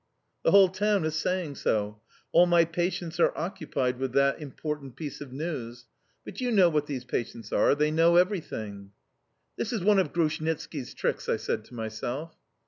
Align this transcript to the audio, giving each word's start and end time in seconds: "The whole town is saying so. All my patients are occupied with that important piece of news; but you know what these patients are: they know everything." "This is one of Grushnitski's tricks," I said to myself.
"The 0.43 0.49
whole 0.49 0.69
town 0.69 1.05
is 1.05 1.13
saying 1.13 1.57
so. 1.57 2.01
All 2.31 2.47
my 2.47 2.65
patients 2.65 3.19
are 3.19 3.37
occupied 3.37 3.99
with 3.99 4.13
that 4.13 4.41
important 4.41 4.95
piece 4.95 5.21
of 5.21 5.31
news; 5.31 5.85
but 6.25 6.41
you 6.41 6.49
know 6.49 6.69
what 6.69 6.87
these 6.87 7.05
patients 7.05 7.53
are: 7.53 7.75
they 7.75 7.91
know 7.91 8.15
everything." 8.15 8.93
"This 9.57 9.71
is 9.71 9.83
one 9.83 9.99
of 9.99 10.11
Grushnitski's 10.11 10.95
tricks," 10.95 11.29
I 11.29 11.37
said 11.37 11.65
to 11.65 11.75
myself. 11.75 12.35